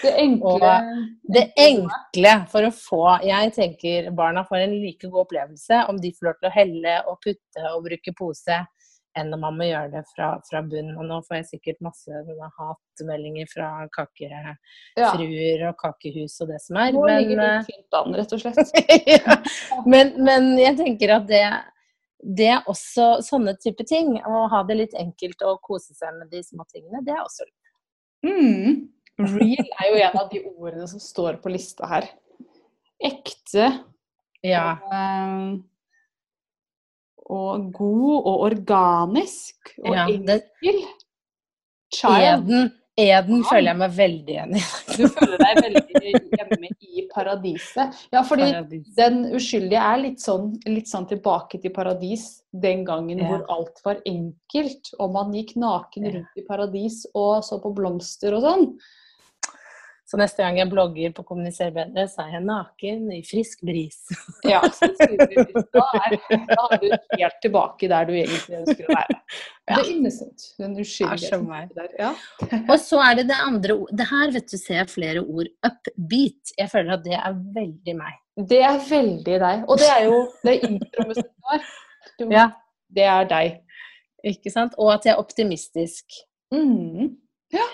[0.02, 1.06] Det enkle.
[1.22, 6.12] det enkle for å få Jeg tenker barna får en like god opplevelse om de
[6.12, 8.58] får lov til å helle og putte og bruke pose,
[9.14, 10.90] enn om man må gjøre det fra, fra bunn.
[10.98, 12.24] Og nå får jeg sikkert masse
[12.58, 16.90] hatmeldinger fra kakefruer og kakehus og det som er.
[16.92, 18.74] Nå men, ligger det fint an, rett og slett.
[19.14, 19.38] ja.
[19.86, 21.46] men, men jeg tenker at det
[22.24, 24.16] det er også sånne type ting.
[24.24, 27.46] Å ha det litt enkelt og kose seg med de små tingene, det er også
[27.46, 27.72] lurt.
[28.24, 28.88] Mm.
[29.36, 32.08] Real er jo en av de ordene som står på lista her.
[33.04, 33.68] Ekte
[34.44, 34.74] Ja.
[34.80, 35.60] Og,
[37.34, 40.82] og god og organisk og ja enkel.
[41.94, 42.24] Child.
[42.26, 43.48] eden, eden Ja.
[43.50, 44.62] føler jeg meg veldig igjen i.
[44.96, 47.94] Du føler deg veldig hjemme i paradiset.
[48.12, 48.86] Ja, fordi Paradis.
[48.96, 53.28] den uskyldige er litt sånn, litt sånn tilbake til paradis den gangen Ja.
[53.28, 58.34] hvor alt var enkelt, og man gikk naken rundt i paradis og så på blomster
[58.34, 58.78] og sånn.
[60.14, 63.96] Så neste gang jeg blogger på Kommuniser bedre, så er jeg naken i frisk bris.
[64.52, 66.14] Ja, da, er,
[66.46, 69.16] da er du helt tilbake der du egentlig ønsker å være.
[69.64, 69.80] Ja.
[69.80, 70.46] er innocent.
[70.60, 70.78] Den
[71.48, 71.74] meg.
[71.74, 71.90] Der.
[71.98, 72.12] Ja.
[72.70, 73.90] Og så er det det andre ord.
[73.90, 75.50] Det her vet du, ser jeg flere ord.
[75.66, 76.54] Upbeat.
[76.62, 78.22] Jeg føler at det er veldig meg.
[78.54, 79.66] Det er veldig deg.
[79.66, 81.70] Og det er jo det intromusikken vår.
[82.30, 82.50] Ja.
[82.94, 83.62] Det er deg.
[84.36, 84.78] Ikke sant?
[84.78, 86.22] Og at jeg er optimistisk.
[86.54, 87.16] Mm.
[87.50, 87.72] Ja.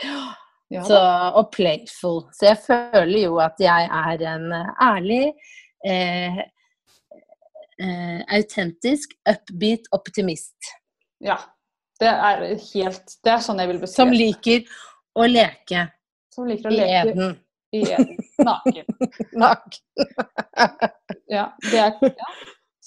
[0.71, 0.99] Ja Så,
[1.35, 2.23] og playful.
[2.33, 5.33] Så jeg føler jo at jeg er en ærlig,
[5.87, 6.39] eh,
[7.81, 10.57] eh, autentisk, upbeat optimist.
[11.21, 11.37] ja.
[12.01, 12.39] Det er
[12.73, 14.63] helt Det er sånn jeg vil beskrive Som liker
[15.21, 15.83] å leke
[16.33, 17.35] Som liker å i leke eden.
[17.77, 18.17] i eden.
[18.41, 18.87] Naken.
[21.31, 22.31] Ja, det er ja.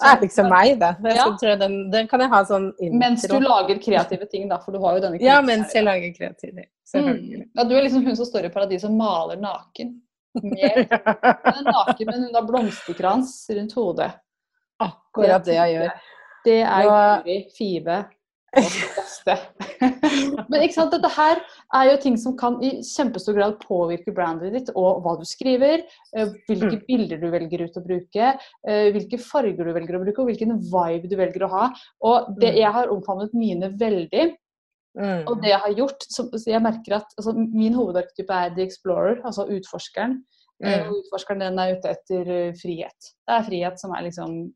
[0.03, 0.93] Er liksom meg, da.
[1.15, 1.55] Ja.
[1.59, 2.99] den, den kan jeg ha sånn intro.
[2.99, 6.13] Mens du lager kreative ting, da, for du har jo denne Ja, mens jeg lager
[6.15, 6.55] kreativ.
[6.55, 6.69] ting.
[6.93, 7.45] Mm.
[7.53, 9.95] Ja, du er liksom hun som står i paradiset og maler naken.
[10.41, 10.79] Mer.
[11.45, 14.07] Hun er naken, men hun har blomsterkrans rundt hodet.
[14.81, 15.91] Akkurat det jeg gjør.
[16.43, 17.97] Det er Guri Five.
[20.49, 21.39] Men ikke sant, dette her
[21.73, 25.83] er jo ting som kan i kjempestor grad påvirke brandet ditt og hva du skriver,
[26.15, 26.83] eh, hvilke Mm.
[26.87, 28.29] bilder du velger ut å bruke,
[28.67, 31.65] eh, hvilke farger du velger å bruke, og hvilken vibe du velger å ha.
[32.03, 32.57] Og det Mm.
[32.61, 34.35] jeg har omfavnet mine veldig,
[34.95, 35.23] Mm.
[35.27, 39.21] og det jeg har gjort så, Jeg merker at altså, min hovedarketype er The Explorer,
[39.25, 40.21] altså utforskeren.
[40.63, 40.89] Eh, Mm.
[40.89, 43.01] Og utforskeren den er ute etter frihet.
[43.27, 44.53] Det er frihet som er liksom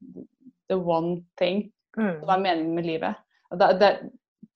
[0.70, 2.20] the one thing Mm.
[2.22, 3.16] som er meningen med livet.
[3.54, 3.92] Det, det,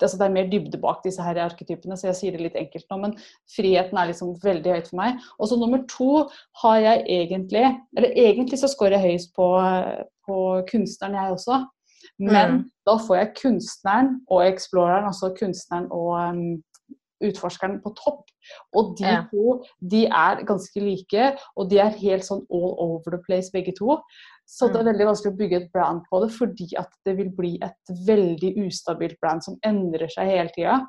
[0.02, 2.86] altså det er mer dybde bak disse her arketypene, så jeg sier det litt enkelt
[2.90, 2.98] nå.
[3.04, 3.14] Men
[3.56, 5.20] friheten er liksom veldig høyt for meg.
[5.40, 6.28] Og så nummer to
[6.64, 9.48] har jeg egentlig Eller egentlig så scorer jeg høyest på,
[10.28, 10.40] på
[10.72, 11.62] kunstneren, jeg også.
[12.20, 12.72] Men Mm.
[12.86, 16.64] da får jeg kunstneren og exploreren, altså kunstneren og um,
[17.22, 18.24] utforskeren på topp.
[18.74, 19.24] Og de Ja.
[19.32, 23.74] to de er ganske like, og de er helt sånn all over the place begge
[23.78, 24.00] to.
[24.52, 24.90] Så det er Mm.
[24.92, 28.50] veldig vanskelig å bygge et brand på det, fordi at det vil bli et veldig
[28.68, 30.82] ustabilt brand som endrer seg hele tida.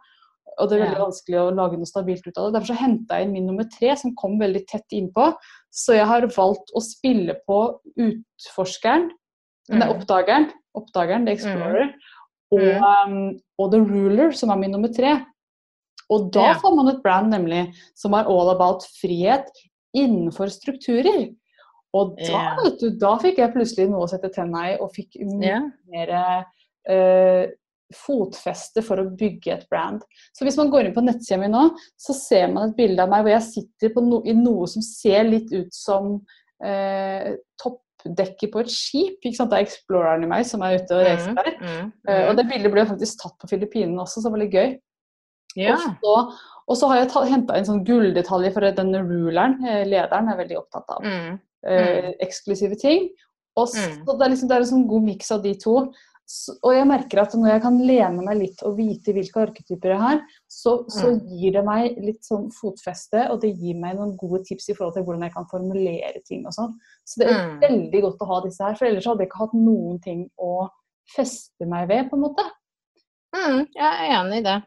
[0.58, 2.58] Og det er veldig vanskelig å lage noe stabilt ut av det.
[2.60, 5.34] Derfor så henta jeg inn min nummer tre, som kom veldig tett innpå.
[5.70, 9.10] Så jeg har valgt å spille på utforskeren,
[9.70, 9.94] nei, Mm.
[9.94, 11.94] oppdageren, oppdageren, the explorer,
[12.50, 15.24] og, um, og the ruler, som er min nummer tre.
[16.10, 16.54] Og da Ja.
[16.54, 19.46] får man et brand nemlig som er all about frihet
[19.96, 21.34] innenfor strukturer.
[21.92, 25.18] Og da, vet du, da fikk jeg plutselig noe å sette tenna i, og fikk
[25.28, 25.66] mye yeah.
[25.92, 26.12] mer
[26.88, 27.50] uh,
[27.92, 30.00] fotfeste for å bygge et brand.
[30.32, 31.66] Så hvis man går inn på nettsida mi nå,
[32.00, 34.84] så ser man et bilde av meg hvor jeg sitter på no, i noe som
[34.86, 36.14] ser litt ut som
[36.64, 37.28] uh,
[37.60, 39.18] toppdekket på et skip.
[39.20, 39.52] Ikke sant?
[39.52, 41.52] Det er exploreren i meg som er ute og reiser der.
[41.60, 41.92] Mm.
[42.08, 42.40] Eh, og Mm.
[42.40, 44.74] det bildet ble faktisk tatt på Filippinene også, så det var litt gøy.
[45.60, 45.76] Yeah.
[45.76, 46.16] Og, så,
[46.72, 50.94] og så har jeg henta inn sånn gulldetaljer, for denne ruleren, lederen, er veldig opptatt
[50.96, 51.40] av Mm.
[51.66, 53.10] Eh, eksklusive ting.
[53.56, 54.04] Og så, Mm.
[54.18, 55.92] det er liksom det er en sånn god miks av de to.
[56.24, 59.90] Så, og jeg merker at når jeg kan lene meg litt og vite hvilke arketyper
[59.90, 61.26] jeg har, så, så Mm.
[61.28, 64.94] gir det meg litt sånn fotfeste, og det gir meg noen gode tips i forhold
[64.94, 66.72] til hvordan jeg kan formulere ting og sånn.
[67.04, 67.60] Så det er Mm.
[67.60, 70.68] veldig godt å ha disse her, for ellers hadde jeg ikke hatt noen ting å
[71.14, 72.44] feste meg ved, på en måte.
[73.34, 74.62] Mm, jeg er enig i det.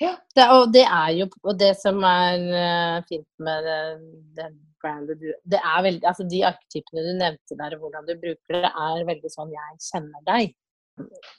[0.00, 0.16] Ja.
[0.36, 0.48] det.
[0.50, 5.28] Og det er jo og det som er eh, fint med den det brandet du
[5.44, 9.32] Det er veldig Altså de arketypene du nevnte der, hvordan du bruker det, er veldig
[9.32, 10.54] sånn jeg kjenner deg.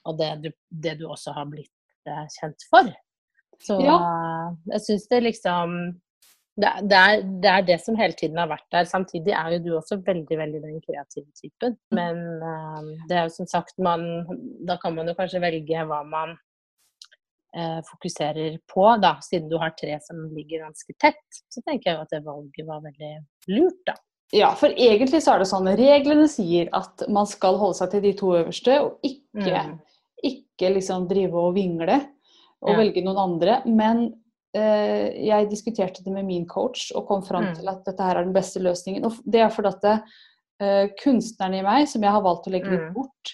[0.09, 0.51] Og det du,
[0.85, 2.89] det du også har blitt eh, kjent for.
[3.61, 3.97] Så ja.
[4.73, 5.75] jeg syns det liksom
[6.61, 8.87] det, er- det, er, det som hele tiden har vært der.
[8.89, 11.77] Samtidig er jo du også veldig veldig den kreative typen.
[11.95, 14.07] Men eh, det er jo som sagt man,
[14.67, 16.37] Da kan man jo kanskje velge hva man
[17.83, 21.41] fokuserer på, da, siden du har tre som ligger ganske tett.
[21.49, 23.11] Så tenker jeg jo at det valget var veldig
[23.49, 23.93] lurt, da.
[24.31, 28.01] Ja, for egentlig så er det sånn reglene sier at man skal holde seg til
[28.05, 29.79] de to øverste, og ikke, Mm.
[30.23, 31.97] ikke liksom drive og vingle
[32.61, 32.77] og Ja.
[32.77, 33.61] velge noen andre.
[33.65, 34.13] Men
[34.53, 37.55] eh, jeg diskuterte det med min coach og kom fram Mm.
[37.55, 39.03] til at dette her er den beste løsningen.
[39.05, 40.03] Og det er fordi at
[40.61, 42.93] eh, kunstneren i meg, som jeg har valgt å legge litt Mm.
[42.93, 43.33] bort,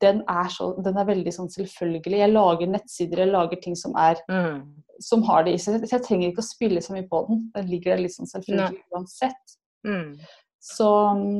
[0.00, 2.18] den er, så, den er veldig sånn selvfølgelig.
[2.18, 4.62] Jeg lager nettsider, jeg lager ting som, er, Mm.
[5.00, 5.80] som har det i seg.
[5.84, 7.50] Så jeg trenger ikke å spille så mye på den.
[7.54, 9.56] Den ligger der litt sånn selvfølgelig uansett.
[9.86, 10.18] Mm.
[10.64, 10.86] Så,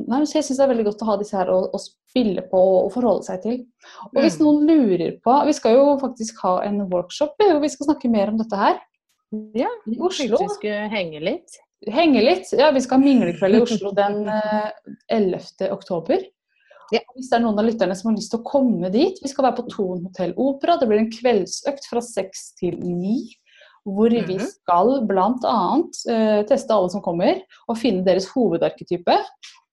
[0.06, 2.42] nei, så jeg syns det er veldig godt å ha disse her å, å spille
[2.50, 3.60] på og forholde seg til.
[4.12, 4.44] Og hvis Mm.
[4.44, 8.28] noen lurer på Vi skal jo faktisk ha en workshop hvor vi skal snakke mer
[8.28, 8.78] om dette her.
[9.54, 10.36] Ja, I Oslo.
[10.38, 11.56] vi skulle henge litt.
[11.88, 12.52] Henge litt.
[12.52, 14.70] Ja, vi skal ha minglekveld i Oslo den eh,
[15.10, 15.70] 11.
[15.72, 16.20] oktober.
[16.92, 17.00] Ja.
[17.16, 19.44] Hvis det er noen av lytterne som har lyst til å komme dit Vi skal
[19.46, 20.76] være på Thon hotell Opera.
[20.76, 23.36] Det blir en kveldsøkt fra seks til ni.
[23.86, 24.40] Hvor vi Mhm.
[24.40, 25.76] skal bl.a.
[26.08, 29.16] Uh, teste alle som kommer, og finne deres hovedarketype.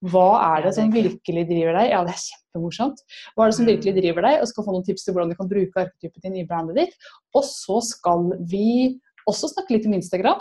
[0.04, 1.90] Hva er det som virkelig driver deg?
[1.90, 2.98] Ja, det er kjempemorsomt.
[3.36, 3.72] Hva er det som Mm.
[3.72, 4.40] virkelig driver deg?
[4.42, 6.94] Og skal få noen tips til hvordan du kan bruke arketypen din i brandet ditt.
[7.34, 10.40] Og så skal vi også snakke litt om Instagram.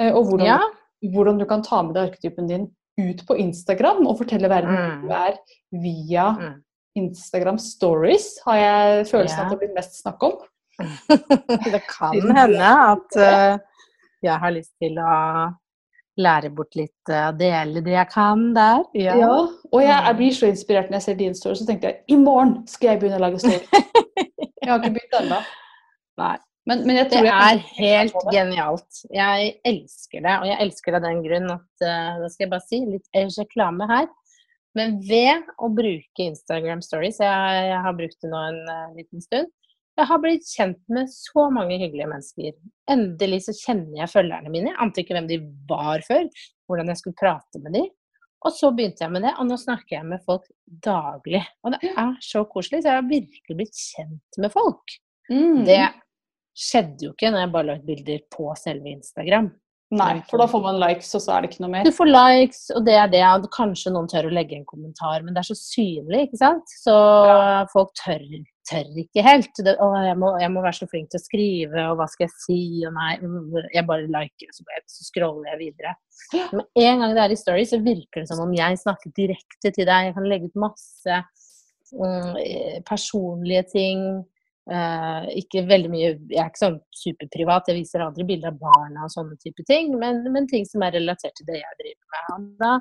[0.00, 0.60] eh, Og hvordan Ja.
[1.02, 5.04] hvordan du kan ta med deg arketypen din ut på Instagram og fortelle verden mm.
[5.04, 5.38] hvor du er
[5.84, 6.56] via Mm.
[6.98, 9.44] Instagram stories, har jeg følelsen Ja.
[9.44, 10.32] at det blir mest snakk om.
[11.72, 13.58] det kan hende at uh,
[14.22, 15.14] jeg har lyst til å
[16.18, 18.82] lære bort litt, uh, dele det jeg kan der.
[18.94, 19.14] Ja.
[19.70, 22.18] Og jeg, jeg blir så inspirert når jeg ser din story, så tenkte jeg i
[22.18, 23.62] morgen skal jeg begynne å lage story.
[24.58, 25.36] Jeg har ikke begynt ennå.
[26.18, 26.34] Nei.
[26.68, 29.02] Men, men Det er helt helt genialt.
[29.14, 32.52] Jeg elsker det, og jeg elsker det av den grunn at uh, Da skal jeg
[32.52, 34.08] bare si litt reklame her.
[34.76, 39.24] Men ved å bruke Instagram Stories, jeg, jeg har brukt det nå en uh, liten
[39.24, 39.48] stund,
[39.98, 42.52] jeg har blitt kjent med så mange hyggelige mennesker.
[42.92, 44.70] Endelig så kjenner jeg følgerne mine.
[44.70, 46.28] Jeg ante ikke hvem de var før,
[46.70, 47.88] hvordan jeg skulle prate med dem.
[48.46, 50.44] Og så begynte jeg med det, og nå snakker jeg med folk
[50.86, 51.40] daglig.
[51.66, 52.84] Og det er så koselig.
[52.84, 54.94] Så jeg har virkelig blitt kjent med folk.
[55.32, 55.64] Mm.
[55.66, 55.80] Det
[56.58, 59.50] skjedde jo ikke når jeg bare la ut bilder på selve Instagram.
[59.88, 61.86] Nei, for da får man likes, og så er det ikke noe mer.
[61.86, 63.22] Du får likes, og det er det.
[63.24, 66.74] og Kanskje noen tør å legge en kommentar, men det er så synlig, ikke sant?
[66.82, 66.96] Så
[67.72, 68.20] folk tør,
[68.68, 69.48] tør ikke helt.
[69.64, 72.26] Det, å, jeg, må, jeg må være så flink til å skrive, og hva skal
[72.26, 72.60] jeg si?
[72.84, 73.14] Og nei,
[73.78, 75.96] jeg bare liker, og så, så scroller jeg videre.
[76.52, 79.72] Men en gang det er i story, så virker det som om jeg snakker direkte
[79.72, 80.10] til deg.
[80.10, 81.22] Jeg kan legge ut masse
[81.96, 82.34] um,
[82.92, 84.10] personlige ting.
[84.68, 89.06] Eh, ikke veldig mye Jeg er ikke sånn superprivat, jeg viser aldri bilder av barna
[89.06, 92.26] og sånne type ting, men, men ting som er relatert til det jeg driver med.
[92.34, 92.72] Og da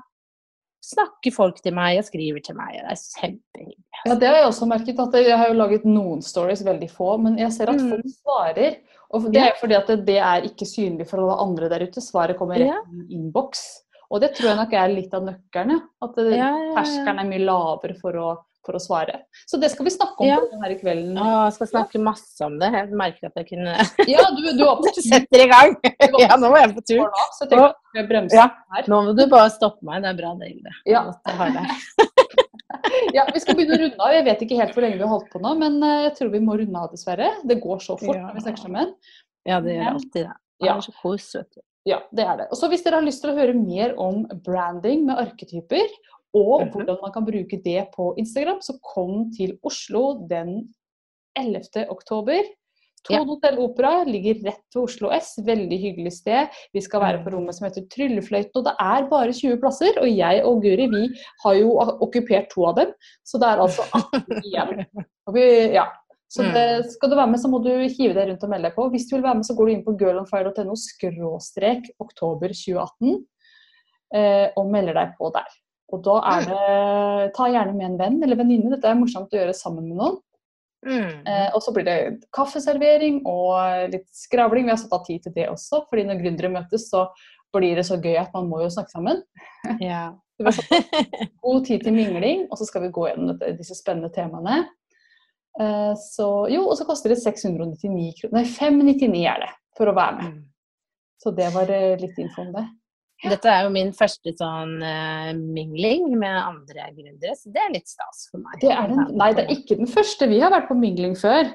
[0.87, 3.83] snakker folk til meg og skriver til meg, og det er kjempehyggelig.
[4.07, 4.99] Ja, det har jeg også merket.
[4.99, 7.89] at Jeg har jo laget noen stories, veldig få, men jeg ser at Mm.
[7.89, 8.77] folk svarer.
[9.11, 11.87] Og det er jo fordi at det, det er ikke synlig for alle andre der
[11.87, 12.01] ute.
[12.03, 12.81] Svaret kommer rett Ja.
[12.83, 13.81] i innboks.
[14.11, 15.81] Og det tror jeg nok er litt av nøkkelen.
[16.01, 17.19] At terskelen Ja, ja, ja.
[17.19, 19.21] er mye lavere for å, for å svare.
[19.49, 20.37] Så det skal vi snakke om Ja.
[20.43, 21.17] på denne kvelden.
[21.23, 22.69] Å, jeg skal snakke masse om det.
[22.75, 23.73] Jeg merker at jeg kunne
[24.13, 25.73] Ja, du, du setter i gang.
[26.19, 27.03] Ja, nå må jeg på tur.
[27.07, 28.47] nå, så jeg jeg bremser Ja.
[28.75, 28.89] her.
[28.91, 30.03] Nå må du bare stoppe meg.
[30.05, 30.75] Det er bra, det, Hilde.
[30.85, 31.07] Ja.
[33.13, 34.11] Ja, Vi skal begynne å runde av.
[34.15, 36.29] Jeg vet ikke helt hvor lenge vi har holdt på nå, men eh, jeg tror
[36.33, 37.29] vi må runde av, dessverre.
[37.47, 38.91] Det går så fort når vi snakker sammen.
[39.47, 40.35] Ja, det gjør alltid det.
[40.61, 41.61] Det er så kos, vet du.
[41.87, 42.47] Ja, det er det.
[42.51, 45.87] Og så Hvis dere har lyst til å høre mer om branding med arketyper,
[46.33, 46.71] og Mhm.
[46.73, 50.73] hvordan man kan bruke det på Instagram, så kom til Oslo den
[51.35, 51.85] 11.
[51.89, 52.43] oktober.
[53.07, 55.37] Tone Hotell Opera ligger rett ved Oslo S.
[55.45, 56.47] Veldig hyggelig sted.
[56.73, 59.93] Vi skal være på rommet som heter Tryllefløyten, og det er bare 20 plasser.
[60.01, 61.03] Og jeg og Guri vi
[61.43, 62.91] har jo okkupert to av dem,
[63.23, 64.85] så det er altså 18 igjen.
[65.33, 65.45] Vi,
[65.77, 65.85] ja.
[66.27, 68.75] Så det, skal du være med, så må du hive deg rundt og melde deg
[68.75, 68.89] på.
[68.91, 73.25] Hvis du vil være med, så går du inn på girlonfire.no skråstrek oktober 2018
[74.13, 75.47] eh, og melder deg på der.
[75.93, 78.71] Og da er det Ta gjerne med en venn eller venninne.
[78.73, 80.17] Dette er morsomt å gjøre sammen med noen.
[80.85, 81.25] Mm.
[81.27, 81.97] Eh, og så blir det
[82.35, 84.67] kaffeservering og litt skravling.
[84.67, 87.07] Vi har satt av tid til det også, fordi når gründere møtes, så
[87.55, 89.23] blir det så gøy at man må jo snakke sammen.
[89.83, 90.09] Ja.
[90.37, 90.91] Vi har satt
[91.41, 94.67] god tid til mingling, og så skal vi gå gjennom dette, disse spennende temaene.
[95.57, 98.35] Eh, så jo, og så koster det 699 kroner.
[98.37, 100.35] Nei, 599 er det for å være med.
[100.35, 100.43] Mm.
[101.17, 102.67] Så det var eh, litt info om det.
[103.23, 107.87] Dette er jo min første sånn uh, mingling med andre gründere, så det er litt
[107.89, 108.59] stas for meg.
[108.61, 110.27] det den, nei, det er ikke den første.
[110.29, 111.49] Vi har vært på mingling før.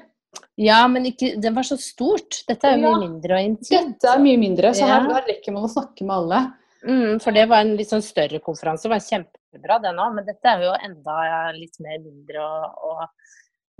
[0.59, 2.41] Ja, men ikke, det var så stort.
[2.49, 2.97] Dette er jo Ja.
[2.97, 3.93] mye mindre og intimt.
[3.93, 5.13] Dette er mye mindre, så her, Ja.
[5.13, 6.53] her rekker man å snakke med alle.
[6.83, 10.25] Mm, for det var en litt sånn større konferanse, det var kjempebra den òg, men
[10.25, 13.07] dette er jo enda litt mer mindre og, og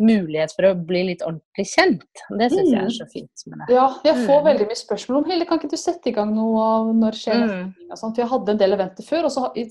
[0.01, 2.03] mulighet for å bli litt ordentlig kjent.
[2.39, 2.85] Det syns jeg Mm.
[2.85, 3.73] er så fint med det.
[3.75, 4.45] Ja, jeg får Mm.
[4.49, 7.43] veldig mye spørsmål om Hilde, kan ikke du sette i gang noe av når skjer
[7.47, 7.75] Mm.
[7.91, 8.15] og sånt.
[8.15, 9.69] For jeg hadde en del eventer før, og så i,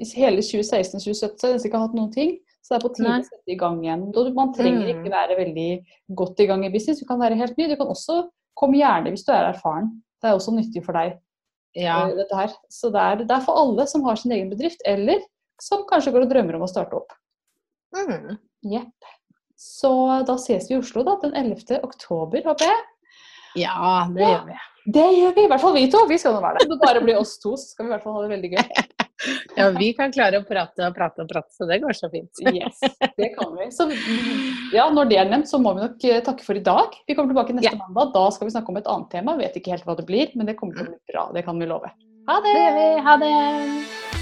[0.00, 2.38] i hele 2016-2017 så har jeg nesten ikke hatt noen ting.
[2.62, 4.34] Så det er på tide å sette i gang igjen.
[4.34, 5.04] Man trenger Mm.
[5.04, 5.84] ikke være veldig
[6.14, 7.68] godt i gang i business, du kan være helt ny.
[7.68, 10.00] Du kan også komme gjerne hvis du er erfaren.
[10.22, 11.18] Det er også nyttig for deg.
[11.74, 12.06] Ja.
[12.08, 12.48] eh, dette her.
[12.70, 15.20] Så det er, det er for alle som har sin egen bedrift, eller
[15.60, 17.10] som kanskje går og drømmer om å starte opp.
[17.94, 18.38] Mm.
[18.64, 18.92] Jepp.
[19.62, 19.92] Så
[20.26, 21.78] da ses vi i Oslo da, den 11.
[21.86, 22.82] oktober, håper jeg.
[23.62, 24.58] Ja, det gjør vi.
[24.92, 26.00] Det gjør vi, i hvert fall vi to.
[26.10, 26.70] Vi skal nå være der.
[26.72, 28.66] Det bare blir oss to, så skal vi i hvert fall ha det veldig gøy.
[29.54, 32.40] Ja, vi kan klare å prate og prate og prate, så det går så fint.
[32.50, 32.80] Yes,
[33.14, 33.68] det kan vi.
[33.70, 33.86] Så
[34.74, 36.96] ja, når det er nevnt, så må vi nok eh, takke for i dag.
[37.06, 37.78] Vi kommer tilbake neste Ja.
[37.84, 38.10] mandag.
[38.16, 39.36] Da skal vi snakke om et annet tema.
[39.38, 41.28] Vet ikke helt hva det blir, men det kommer til å bli bra.
[41.38, 41.94] Det kan vi love.
[42.32, 42.56] Ha det!
[42.58, 42.90] Det gjør vi.
[43.06, 44.21] Ha det.